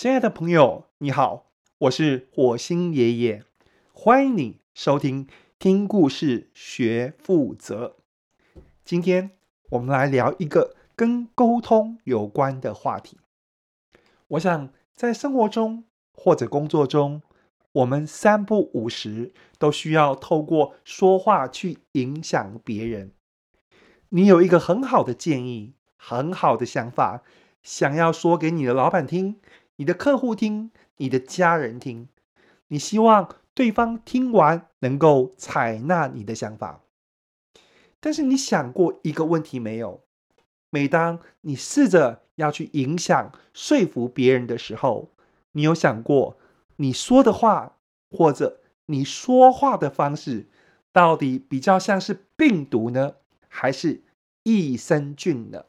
[0.00, 3.42] 亲爱的朋友，你好，我是火星爷爷，
[3.92, 5.26] 欢迎你收听
[5.58, 7.96] 听故事学负责。
[8.84, 9.32] 今天
[9.70, 13.18] 我们来聊一个跟沟通有关的话题。
[14.28, 17.20] 我想在生活中或者工作中，
[17.72, 23.10] 我们三不五时都需要透过说话去影响别人。
[24.10, 27.24] 你有一个很好的建议，很好的想法，
[27.64, 29.40] 想要说给你的老板听。
[29.78, 32.08] 你的客户听，你的家人听，
[32.66, 36.82] 你希望对方听完能够采纳你的想法。
[38.00, 40.02] 但是你想过一个问题没有？
[40.70, 45.12] 每当你试着要去影响、说服别人的时候，
[45.52, 46.36] 你有想过
[46.76, 47.78] 你说的话
[48.10, 50.48] 或者你说话的方式，
[50.92, 53.14] 到底比较像是病毒呢，
[53.48, 54.02] 还是
[54.42, 55.66] 益生菌呢？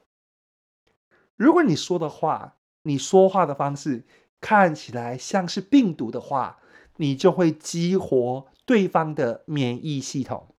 [1.35, 4.05] 如果你说的话，你说话的方式
[4.41, 6.59] 看起来像是病毒的话，
[6.97, 10.55] 你就会激活对方的免疫系统。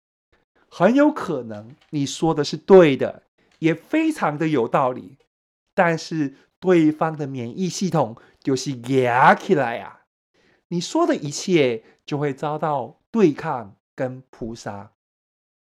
[0.68, 3.24] 很有可能你说的是对的，
[3.60, 5.18] 也非常的有道理，
[5.74, 10.02] 但是对方的免疫系统就是压起来呀，
[10.68, 14.92] 你说的一切就会遭到对抗跟扑杀。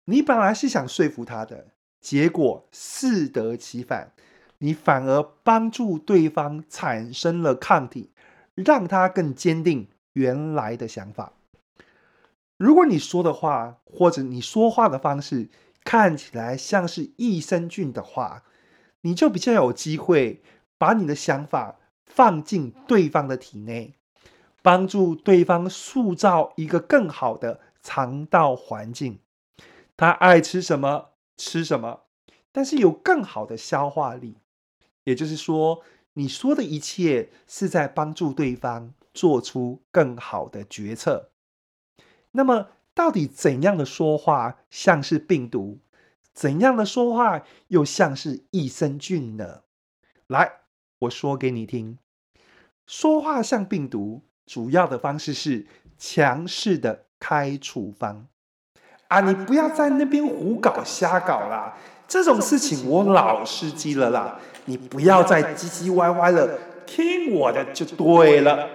[0.06, 1.70] 你本来是想说服他的，
[2.02, 4.14] 结果适得其反。
[4.64, 8.12] 你反而帮助对方产生了抗体，
[8.56, 11.34] 让他更坚定原来的想法。
[12.56, 15.50] 如果你说的话或者你说话的方式
[15.84, 18.44] 看起来像是益生菌的话，
[19.02, 20.42] 你就比较有机会
[20.78, 21.76] 把你的想法
[22.06, 23.96] 放进对方的体内，
[24.62, 29.20] 帮助对方塑造一个更好的肠道环境。
[29.98, 32.04] 他爱吃什么吃什么，
[32.54, 34.38] 但是有更好的消化力。
[35.04, 35.82] 也就是说，
[36.14, 41.32] 你说的一切是在帮助对方做出更好的决策。
[42.32, 45.80] 那么，到底怎样的说话像是病毒？
[46.34, 49.62] 怎样的说话又像是益生菌呢？
[50.28, 50.52] 来，
[51.00, 52.00] 我说给你听。
[52.88, 58.28] 说话像病毒，主要的方式是强势的开处方。
[59.10, 61.78] 啊，你不要在那边胡搞瞎搞啦！
[62.08, 64.40] 这种事情我老司机了啦。
[64.66, 68.70] 你不要再唧唧歪歪了，听我的就对了。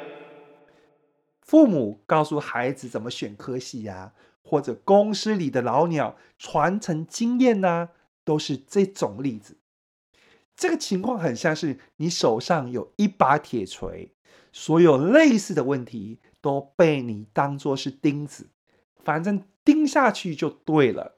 [1.41, 4.13] 父母告诉孩子怎么选科系呀，
[4.43, 7.89] 或者公司里的老鸟传承经验呐，
[8.25, 9.57] 都是这种例子。
[10.55, 14.13] 这个情况很像是你手上有一把铁锤，
[14.53, 18.51] 所有类似的问题都被你当作是钉子，
[19.03, 21.15] 反正钉下去就对了。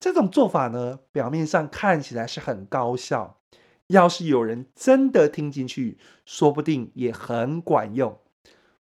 [0.00, 3.37] 这种做法呢，表面上看起来是很高效。
[3.88, 8.18] 要是有人真的听进去，说不定也很管用。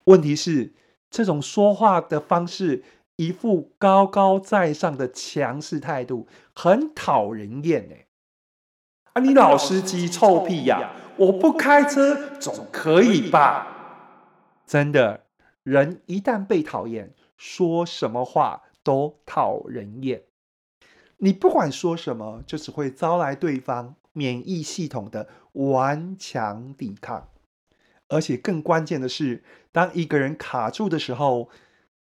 [0.04, 0.74] 问题是，
[1.10, 2.82] 这种说话的方式，
[3.16, 7.94] 一副高高在上的强势态度，很讨人厌呢。
[9.14, 10.92] 啊，你老司机臭屁呀！
[11.16, 13.66] 我不开车总可以吧？
[14.66, 15.24] 真的，
[15.62, 20.22] 人一旦被讨厌，说什么话都讨人厌。
[21.18, 23.96] 你不管说什么，就只会招来对方。
[24.12, 27.28] 免疫系统的顽强抵抗，
[28.08, 31.48] 而且更关键的是，当一个人卡住的时候，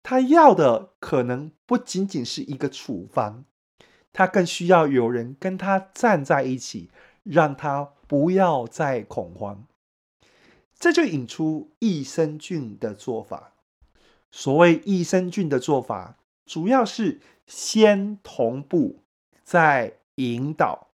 [0.03, 3.45] 他要的可能不仅仅是一个处方，
[4.13, 6.91] 他更需要有人跟他站在一起，
[7.23, 9.67] 让他不要再恐慌。
[10.79, 13.53] 这就引出益生菌的做法。
[14.31, 19.03] 所谓益生菌的做法，主要是先同步，
[19.43, 20.90] 再引导。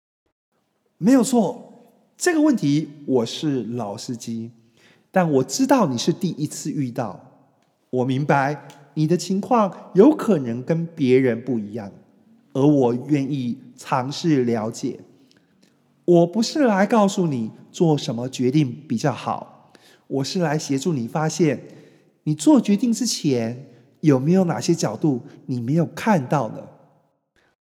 [1.03, 4.51] 没有错，这个问题我是老司机，
[5.11, 7.19] 但我知道你是第一次遇到。
[7.89, 11.91] 我明白你的情况有可能跟别人不一样，
[12.53, 15.01] 而我愿意尝试了解。
[16.05, 19.73] 我不是来告诉你做什么决定比较好，
[20.07, 21.61] 我是来协助你发现，
[22.23, 23.67] 你做决定之前
[23.99, 26.65] 有没有哪些角度你没有看到的？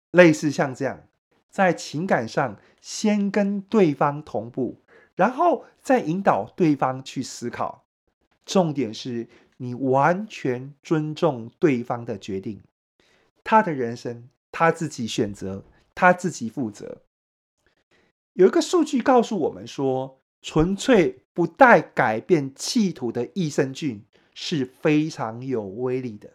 [0.10, 1.02] 类似像这样。
[1.58, 4.84] 在情感上，先跟对方同步，
[5.16, 7.84] 然后再引导对方去思考。
[8.46, 9.28] 重点是
[9.58, 12.62] 你完全尊重对方的决定，
[13.44, 15.64] 他的人生他自己选择，
[15.96, 17.02] 他自己负责。
[18.34, 24.06] 有一个数据告诉我们说，纯粹不带改变企图的益生菌
[24.36, 26.34] 是非常有威力的，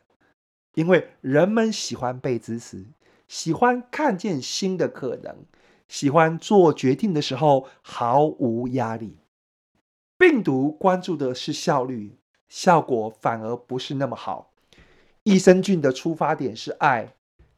[0.74, 2.86] 因为人们喜欢被支持。
[3.32, 5.34] 喜欢看见新的可能，
[5.88, 9.16] 喜欢做决定的时候毫无压力。
[10.18, 12.18] 病毒关注的是效率，
[12.50, 14.52] 效果反而不是那么好。
[15.22, 17.14] 益生菌的出发点是爱，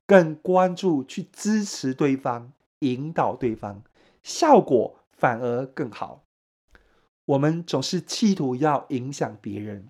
[0.07, 3.83] 更关注去支持对方、引导对方，
[4.23, 6.23] 效果反而更好。
[7.25, 9.89] 我们总是企图要影响别人，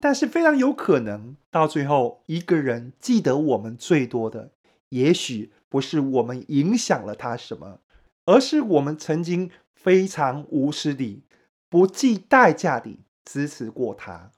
[0.00, 4.52] 但是非常有可能到最后，一个人记得我们最多的，
[4.90, 7.80] 也许不是我们影响了他什么，
[8.24, 11.24] 而是我们曾经非常无私地。
[11.70, 14.32] 不计代价地支持过他。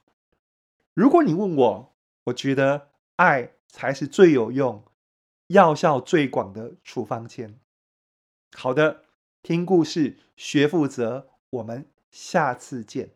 [0.93, 1.95] 如果你问我，
[2.25, 4.83] 我觉得爱才是最有用、
[5.47, 7.57] 药效最广的处方签。
[8.53, 9.05] 好的，
[9.41, 13.11] 听故事学负责，我们下次见。